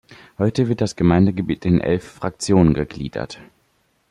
Heute 0.39 0.67
wird 0.67 0.81
das 0.81 0.95
Gemeindegebiet 0.95 1.63
in 1.63 1.79
elf 1.79 2.03
Fraktionen 2.05 2.73
gegliedert. 2.73 3.39